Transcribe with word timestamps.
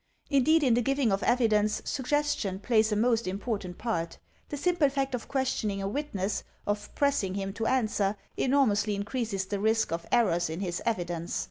Indeed 0.31 0.63
in 0.63 0.73
the 0.73 0.81
giving 0.81 1.11
of 1.11 1.21
evidence 1.21 1.79
suggestion 1.85 2.57
plays 2.59 2.91
a 2.91 2.95
most 2.95 3.27
important 3.27 3.77
part. 3.77 4.17
The 4.49 4.57
simple 4.57 4.89
fact 4.89 5.13
of 5.13 5.27
questioning 5.27 5.79
a 5.79 5.87
witness, 5.87 6.43
of 6.65 6.89
pressing 6.95 7.35
him 7.35 7.53
to 7.53 7.67
answer, 7.67 8.15
enormously 8.35 8.95
increases 8.95 9.45
the 9.45 9.59
risk 9.59 9.91
of 9.91 10.07
errors 10.11 10.49
in 10.49 10.59
his 10.59 10.81
evi 10.87 11.05
dence. 11.05 11.39